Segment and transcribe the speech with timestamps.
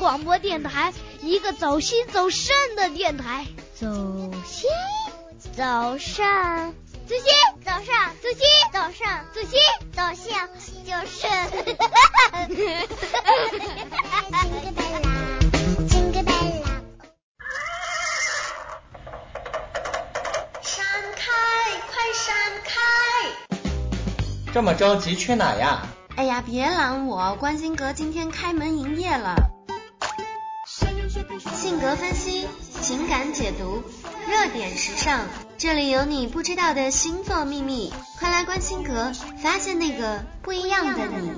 [0.00, 3.46] 广播电台，一个走心走肾的电台。
[3.78, 3.86] 走
[4.46, 4.70] 心，
[5.54, 6.74] 走肾，
[7.06, 7.26] 走心，
[7.62, 9.60] 走肾，走心，走肾，走心，
[9.92, 10.40] 走肾，
[10.86, 11.28] 就是。
[20.62, 20.82] 闪
[21.14, 21.30] 开，
[21.90, 22.72] 快闪开！
[24.54, 25.86] 这么着急去哪呀？
[26.16, 29.59] 哎呀，别拦我，关心阁今天开门营业了。
[31.70, 32.48] 性格分析，
[32.82, 33.84] 情感解读，
[34.28, 35.20] 热点时尚，
[35.56, 41.30] 这里有你不知道的星座秘密，快来关心阁，发现那个不一样的你。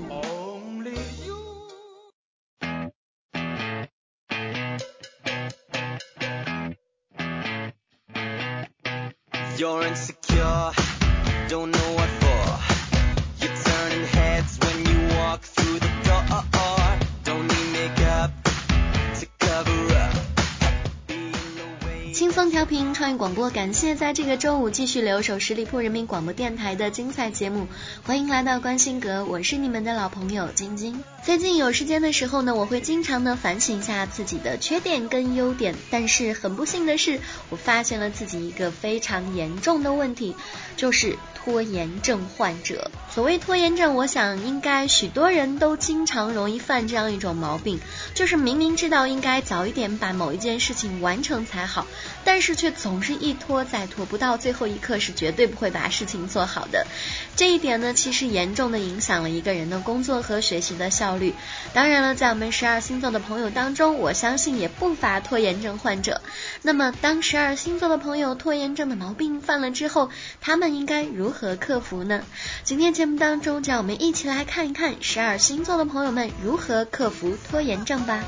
[22.32, 27.66] 放调频创意广播，感谢在这个周五继续留守十里铺人民广播电台的精彩节目，
[28.04, 31.04] 欢迎来到关心阁，我是你们的老朋友晶晶。
[31.24, 40.34] 最近有时间的时候呢，我会经常的反省一下自己的缺点跟优点，但是很不幸的是，我发现了自己一个非常严重的问题，
[40.76, 42.90] 就是拖延症患者。
[43.08, 47.78] 所谓拖延症，我想应该许多人都经常容易犯这样一种毛病，
[48.14, 51.86] 就是明明知道应该早一点把某一件事情完成才好，
[52.24, 56.84] 但是却总是一拖再拖，不到最后一刻是绝对不会把事情做好的。
[57.36, 61.34] 这一点呢，其实严重的影响了一个人的工作和学习的效率。
[61.74, 66.20] 当然了，在我们十二星座的朋友当中，我相信也不乏拖延症患者。
[66.62, 72.22] 那么，当十二星座的朋友拖延症的毛病犯了之后，他们应该如何克服呢？
[72.64, 78.22] 今天节目当中，让我们一起来看一看十二星座的朋友们如何克服拖延症吧。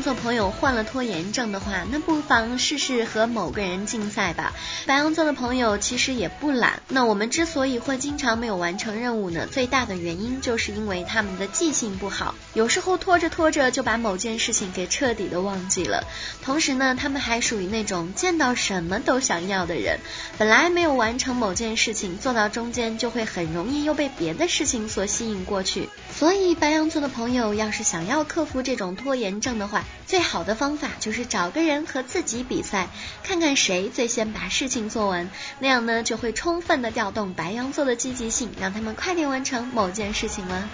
[0.00, 4.54] 如果白羊座朋友患了拖延症的话，那不妨试试和某个人竞赛吧。
[4.86, 16.04] 白羊座的朋友其实也不懒，那我们之所以会经常没有完成任务呢，最大的原因就是因为他们的记性不好，有时候拖着拖着就把某件事情给彻底的忘记了。
[16.42, 19.98] 同时呢，他们还属于那种见到什么都想要的人，
[20.38, 25.90] 本来没有完成某件事情，做到中间就会很容易又被别的事情所吸引过去。
[26.10, 32.88] 所以白羊座的朋友要是想要克服这种拖延症，的话，最好的方法就是找个人和自己比赛，
[33.22, 35.30] 看看谁最先把事情做完，
[35.60, 40.68] 那样呢就会充分的调动白羊座的积极性，让他们快点完成某件事情了。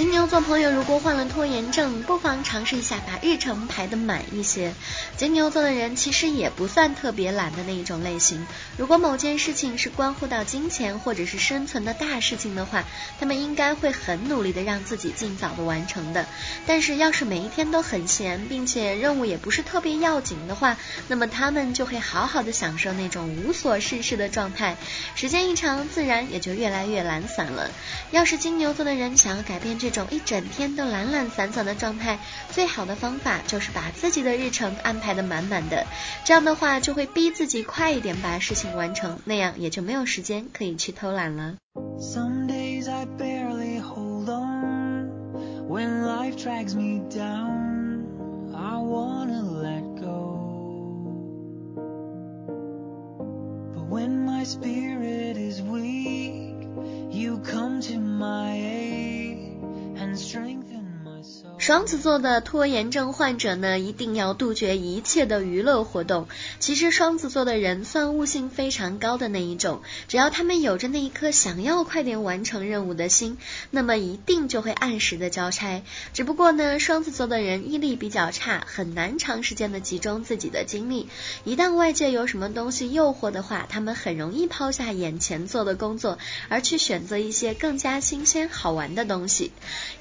[0.00, 4.72] 金牛座朋友如果患了拖延症，不妨尝试一下把日程排得满一些。
[5.18, 8.46] 金牛座的人其实也不算特别懒的那一种类型。
[8.78, 12.84] 如果某件事情是关乎到金钱或者是生存的大事情的话，
[13.18, 16.24] 他们应该会很努力的让自己尽早的完成的。
[16.66, 20.78] 但是要是每一天都很闲，并且任务也不是特别要紧的话，
[21.08, 24.78] 那么他们就会好好的享受那种无所事事的状态。
[25.14, 27.70] 时间一长，自然也就越来越懒散了。
[28.12, 32.18] 要是金牛座的人想要改变这，种一整天都懒懒散散的状态，
[32.50, 35.86] 最好的方法就是把自己的日程安排的满满的，
[36.24, 41.56] 这样的话就会逼自己快一点把事情完成，那样也就没有时间可以去偷懒了。
[61.70, 66.26] 双子座的拖延症患者呢，一定要杜绝一切的娱乐活动。
[66.58, 73.38] 其实双子座的人算悟性非常高的那一种，只要他们有着那一颗想要快点完成任务的心，
[73.70, 75.84] 那么一定就会按时的交差。
[76.12, 81.08] 只不过呢，双子座的人毅力比较差，很难长时间的集中自己的精力。
[81.44, 86.18] 一旦外界有什么东西诱惑的话，他们很容易抛下眼前做的工作，
[86.48, 89.52] 而去选择一些更加新鲜好玩的东西。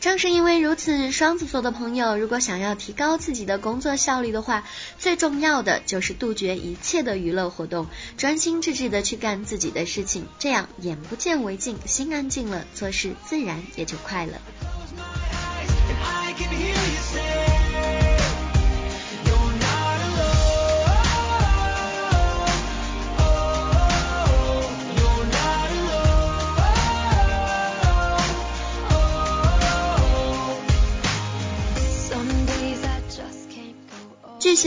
[0.02, 1.59] 正是因为如此，双子座。
[1.60, 4.64] 我的朋友，如果想要提高自己的工作效率的话，
[4.98, 14.40] 最重要的就是杜绝一切的娱乐活动，专心致志的去干自己的事情，这样眼不见为净，心安静了，做事自然也就快了。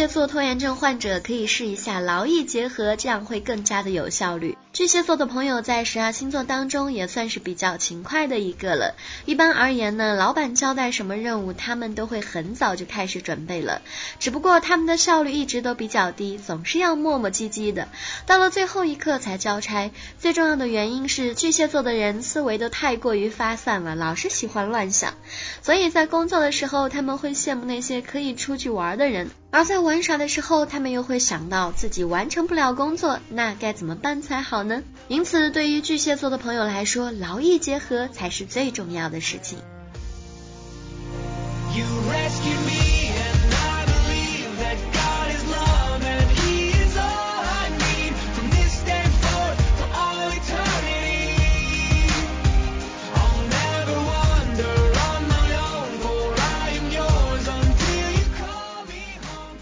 [0.02, 4.58] 巨蟹座拖延症患者可以试一下劳逸结合，这样会更加的有效率。
[4.72, 8.94] 巨蟹座的朋友在十二星座当中也算是比较勤快的一个了。
[9.26, 13.82] 一般而言呢，老板交代什么任务，他们都会很早就开始准备了。
[14.18, 17.88] 只不过他们的效率一直都比较低，总是要磨磨唧唧的，
[18.24, 19.90] 到了最后一刻才交差。
[20.18, 25.12] 最重要的原因是巨蟹座的人思维都太过于发散了，老是喜欢乱想，
[25.60, 34.82] 所以在工作的时候他们会羡慕那些可以出去玩的人，而在玩耍的时候，他们又会想到自己完成不了工作，那该怎么办才好呢？
[35.08, 39.58] 因此，对于巨蟹座的朋友来说，劳逸结合才是最重要的事情。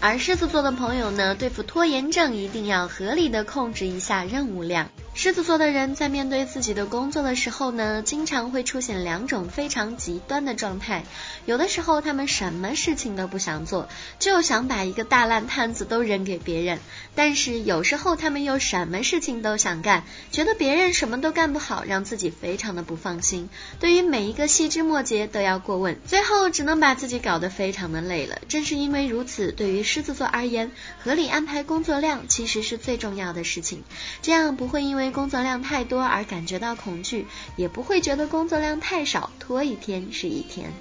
[0.03, 4.89] 而狮子座的朋友呢，对付拖延症一定要合理的控制一下任务量。
[5.21, 11.03] 狮子座的人在面对自己的工作的时候呢，经常会出现两种非常极端的状态。
[11.45, 13.87] 有的时候他们什么事情都不想做，
[14.17, 16.79] 就想把一个大烂摊子都扔给别人；
[17.13, 23.47] 但是有时候他们又什么事情都想干，觉得别人什么都干不好，让自己非常的不放心。
[23.79, 28.39] 对于每一个细枝末节都要过问，最后只能把自己搞得非常的累了。
[28.47, 30.71] 正是因为如此，对于狮子座而言，
[31.03, 33.83] 合理安排工作量其实是最重要的事情，
[34.23, 40.71] 这样不会因为工作量太多而感觉到恐惧，也不会觉得工作量太少，拖一天是一天。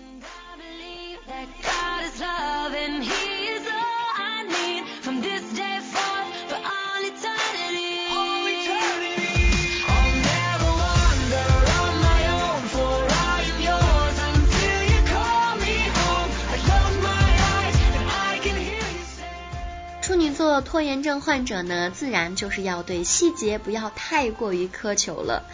[20.60, 25.44] 拖延症患者呢，自然就是要对细节不要太过于苛求了。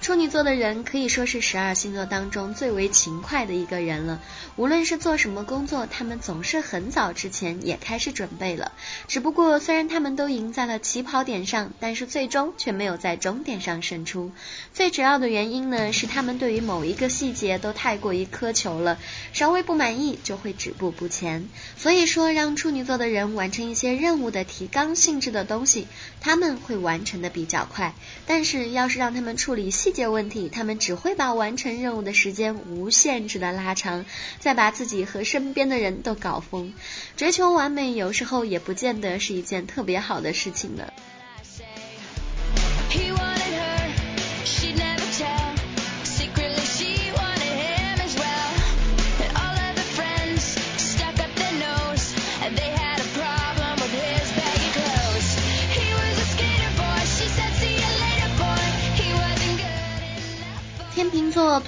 [0.00, 4.20] 处女座的人可以说是十二星座当中最为勤快的一个人了。
[4.56, 8.72] 无论是做什么工作，他们总是很早之前也开始准备了。
[9.08, 14.30] 只不过虽然他们都赢在了起跑点上，但是最终却没有在终点上胜出。
[14.72, 18.98] 最主要的原因呢，是他们对于某一个细节都太过于苛求了，
[19.32, 21.48] 稍微不满意就会止步不前。
[21.76, 25.86] 所以说，让处女座的人完成一些任务的提纲性质的东西，
[26.22, 27.94] 他们会完成的比较快。
[28.26, 34.06] 但是要是让他们处理细节问题，他们只会把完成任务的时间无限制的拉长，
[34.38, 36.72] 再把自己和身边的人都搞疯。
[37.18, 40.90] 追求完美，有时候也不见得是一件特别好的事情呢。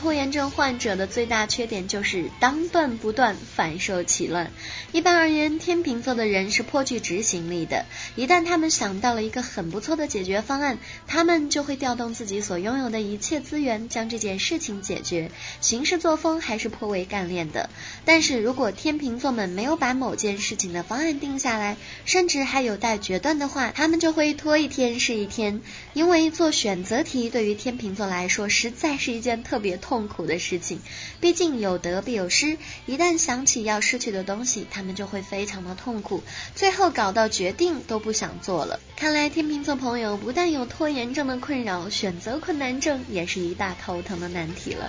[0.09, 4.51] 拖延症患者的最大缺点就是当断不断，反受其乱。
[4.91, 7.85] 一般而言，天秤座的人是颇具执行力的。
[8.17, 15.31] 一旦他们想到了一个很不错的解决方案，他们就会调动自己所拥有的一切资源，将这件事情解决。
[15.61, 17.69] 行事作风还是颇为干练的。
[18.07, 25.61] 但是如果天秤座们没有把某件事情的方案定下来，甚至还有待决断的话，他们就会拖一天是一天。
[25.93, 29.59] 因为做选择题对于天秤座来说，实在是一件特。
[29.59, 30.79] 别痛痛苦的事情，
[31.21, 36.23] 毕竟有得必有失，一旦想起要失去的东西，他们就会非常的痛苦，
[36.55, 38.79] 最后搞到决定都不想做了。
[38.95, 44.89] 看来天秤座朋友不但有拖延症的困扰，选择困难症也是一大头疼的难题了。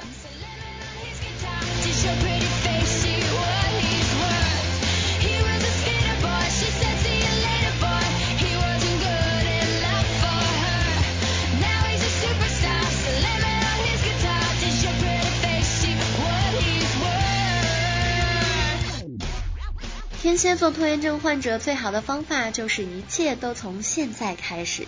[20.55, 24.87] 做拖延症患者最好的方法就是一切都从现在开始。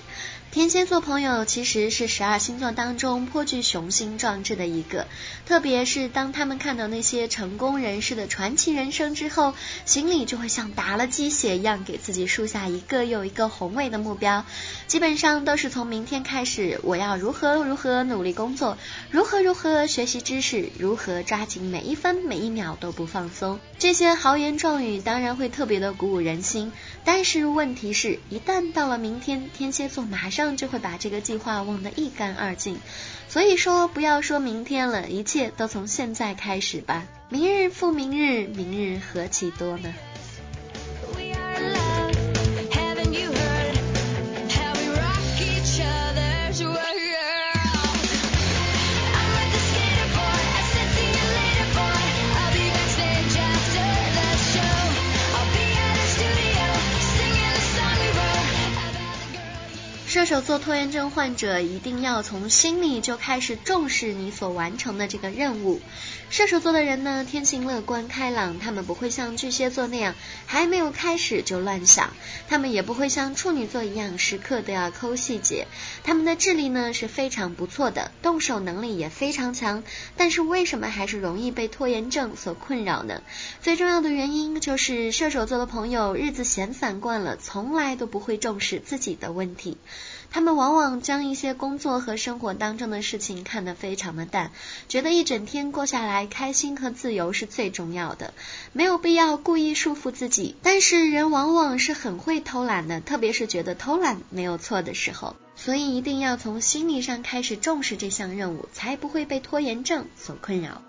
[0.51, 5.07] 天蝎座朋友其实是十二星座当中颇具雄心壮志的一个，
[5.45, 9.53] 特别是当他们看到那些成功人士的传奇人生之后，
[9.85, 14.43] 心里就会像打了鸡血一样，给自己树下一个又一个宏伟的目标。
[14.87, 18.77] 基本上都是从明天开始，我要如何如何努力工作，
[19.09, 23.57] 如何如何学习知识，如何抓紧每一分每一秒都不放松。
[23.79, 26.73] 这些豪言壮语当然会特别的鼓舞人心，
[27.05, 30.40] 但是问题是，一旦到了明天，天蝎座马上。
[30.41, 32.79] 这样就会把这个计划忘得一干二净，
[33.29, 37.05] 所以说不要说明天了，一切都从现在开始吧。
[37.29, 39.93] 明日复明日，明日何其多呢？
[60.51, 65.79] 做拖延症患者一定要从心里就开始重视你所完成的这个任务。
[66.29, 70.13] 射手座的人呢，天性乐观开朗，他们不会像巨蟹座那样
[70.45, 72.13] 还没有开始就乱想，
[72.49, 75.67] 他们也不会像处女座一样时刻都要抠细节。
[76.03, 79.83] 他们的智力呢是非常不错的，动手能力也非常强，
[80.17, 83.23] 但是为什么还是容易被拖延症所困扰呢？
[83.61, 89.77] 最重要的原因就是射手座的朋友日子闲散惯了，从来都不会重视自己的问题。
[90.33, 94.51] 他们往往将一些工作和生活当中的事情看得非常的淡，
[94.87, 98.33] 觉得一整天过下来，开心和自由是最重要的，
[98.71, 100.55] 没有必要故意束缚自己。
[100.63, 110.81] 但是人往往是很会偷懒的，特别是觉得偷懒没有错的时候，所以一定要从心理上开始重视这项任务，才不会被拖延症所困扰。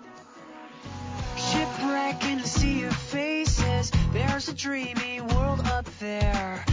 [5.99, 6.72] dear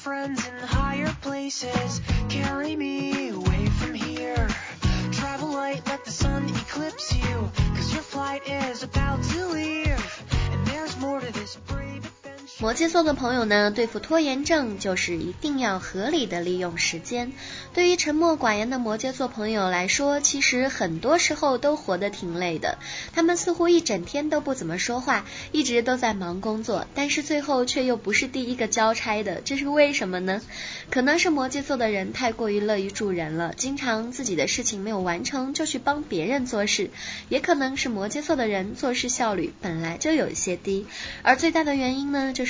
[0.00, 2.00] friends in higher places.
[2.30, 4.48] Carry me away from here.
[5.12, 10.19] Travel light let the sun eclipse you cause your flight is about to leave
[12.60, 17.32] 摩羯座的朋友呢，对付拖延症就是一定要合理的利用时间。
[17.72, 22.76] 对于沉默寡言的摩羯座朋友来说，其实很多时候都活得挺累的。
[23.14, 30.42] 他们似乎一整天都不怎么说话，一直都在忙工作，但是最后却又不是第一个交差的，这是为什么呢？
[30.90, 36.90] 可能是摩羯座的人太过于乐于助人了，经常自己的事情没有完成就去帮别人做事，
[37.30, 40.84] 也可能是摩羯座的人做事效率本来就有一些低，
[41.22, 42.49] 而最大的原因呢，就是。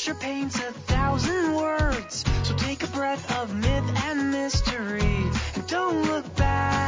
[0.00, 2.24] picture paints a thousand words.
[2.44, 6.79] So take a breath of myth and mystery and don't look back.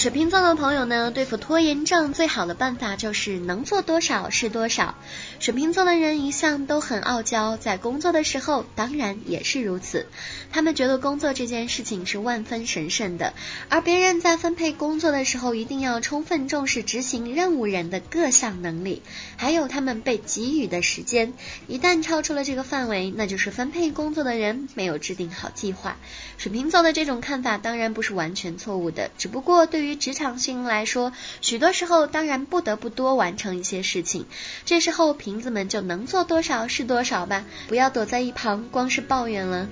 [0.00, 4.94] 水瓶座的朋友呢，对付拖延症最好的办法就是能做多少是多少。
[5.40, 10.06] 水瓶座的人一向都很傲娇，在工作的时候当然也是如此。
[10.52, 13.34] 他们觉得工作这件事情是万分神圣的，
[13.68, 19.02] 而别人在分配工作的时候，一定要充分重视执行任务人的各项能力，
[19.36, 21.34] 还有他们被给予的时间。
[21.68, 25.98] 一旦超出了这个范围，那就是分配工作的人没有制定好计划。
[26.38, 34.26] 水瓶座的这种看法当然不是完全错误的，只不过对于于职场新人来说，许多时候当然不得不多完成一些事情。
[34.64, 39.68] 这时候瓶子们就能做多少是多少吧，不要躲在一旁光是抱怨了。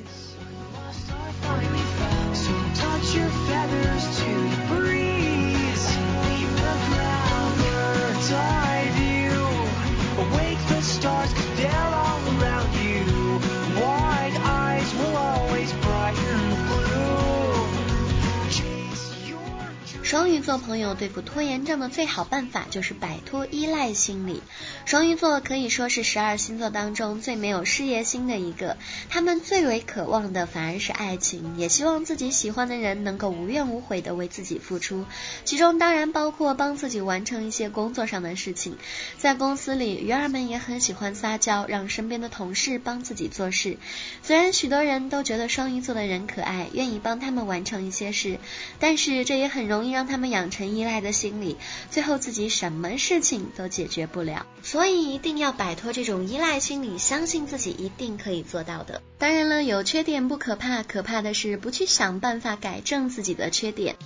[20.09, 24.43] 双鱼座朋友对付拖延症的最好办法就是摆脱依赖心理。
[24.87, 28.79] 双鱼座可以说是十二星座当中最没有事业心的一个，
[29.11, 35.05] 他们最为渴望的反而是爱情，也希望自己喜欢的人能够无怨无悔的为自己付出，
[35.45, 38.79] 其中当然包括帮自己完成一些工作上的事情。
[39.19, 43.77] 在公司里，鱼儿们也很喜欢撒娇，让身边的同事帮自己做事。
[44.23, 48.39] 虽然许多人都觉得双鱼座的人可爱，愿意帮他们完成一些事，
[48.79, 49.98] 但是这也很容易让。
[49.99, 51.57] 让他们养成依赖的心理，
[51.91, 54.47] 最后自己什么事情都解决不了。
[54.63, 59.03] 所以一定要摆脱这种依赖心理，相信自己一定可以做到的。
[59.19, 63.97] 当然了，有缺点不可怕，可怕的是不去想办法改正自己的缺点。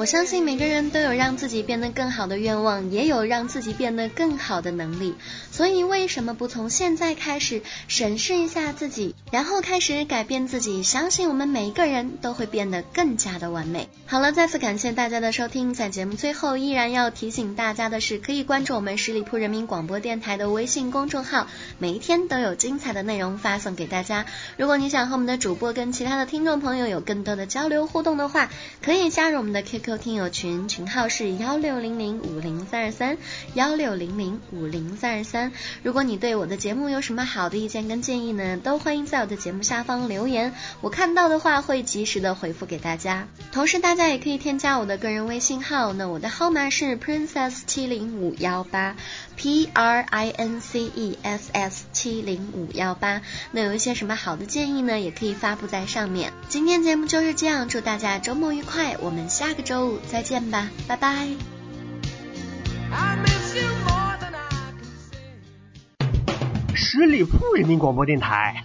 [0.00, 5.14] 我相信每个人都有让自己变得更好的愿望，也有让自己变得更好的能力。
[5.50, 10.82] 所以为什么不从现在开始审视一下自己，然后开始改变自己？
[10.82, 13.88] 相信我们每一个人都会变得更加的完美。
[14.06, 15.72] 好了，再次感谢大家的收听。
[15.72, 21.46] 在节目最后，依然要提醒大家的是，可以关注我们十里铺人民广播电台的微信公众号，
[21.78, 24.26] 每一天都有精彩的内容发送给大家。
[24.56, 28.50] 如果你想和我们的主播跟其他的听众朋友有更多的交流互动的话，
[28.82, 30.00] 可以加入我们的 QQ。
[30.00, 33.18] 听友群群号是幺六零零五零三二三
[33.54, 35.52] 幺六零零五零三二三。
[35.82, 43.28] 如果你对我的节目有什么好的意见跟建议呢，都欢迎在我的节目下方留言，我看到的话会及时的回复给大家。
[43.52, 48.96] 同时，大家也可以添加我的个人微信号，那我的号码是 princess 七零五幺八
[49.36, 53.22] p r i n c e s s 七零五幺八。
[53.50, 56.32] 那有一些什么好的建议呢，也可以发布在上面。
[56.48, 59.98] 今天节目就是这样，祝大家周末愉快，我们下个周五。
[60.10, 61.28] 再见吧，拜拜。
[66.74, 68.64] 十里铺人民广播电台，